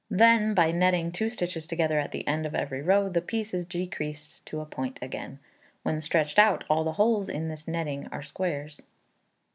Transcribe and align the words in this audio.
Then, 0.09 0.55
by 0.55 0.71
netting 0.71 1.11
two 1.11 1.29
stitches 1.29 1.67
together 1.67 1.99
at 1.99 2.11
the 2.11 2.27
end 2.27 2.47
of 2.47 2.55
every 2.55 2.81
row, 2.81 3.07
the 3.07 3.21
piece 3.21 3.53
is 3.53 3.67
decreased 3.67 4.43
to 4.47 4.59
a 4.59 4.65
point 4.65 4.97
again. 4.99 5.37
When 5.83 6.01
stretched 6.01 6.39
out, 6.39 6.63
all 6.67 6.83
the 6.83 6.93
holes 6.93 7.29
in 7.29 7.49
this 7.49 7.67
netting 7.67 8.07
are 8.11 8.23
squares. 8.23 8.81